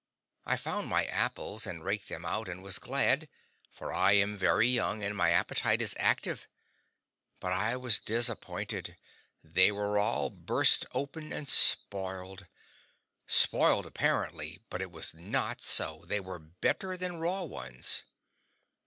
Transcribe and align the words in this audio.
I 0.47 0.57
found 0.57 0.87
my 0.89 1.05
apples, 1.05 1.67
and 1.67 1.83
raked 1.85 2.09
them 2.09 2.25
out, 2.25 2.49
and 2.49 2.63
was 2.63 2.79
glad; 2.79 3.29
for 3.69 3.93
I 3.93 4.13
am 4.13 4.35
very 4.35 4.67
young 4.67 5.03
and 5.03 5.15
my 5.15 5.29
appetite 5.29 5.79
is 5.79 5.93
active. 5.99 6.47
But 7.39 7.53
I 7.53 7.77
was 7.77 7.99
disappointed; 7.99 8.97
they 9.43 9.71
were 9.71 9.99
all 9.99 10.31
burst 10.31 10.87
open 10.91 11.31
and 11.31 11.47
spoiled. 11.47 12.47
Spoiled 13.27 13.85
apparently; 13.85 14.59
but 14.71 14.81
it 14.81 14.89
was 14.89 15.13
not 15.13 15.61
so; 15.61 16.03
they 16.07 16.19
were 16.19 16.39
better 16.39 16.97
than 16.97 17.17
raw 17.17 17.43
ones. 17.43 18.03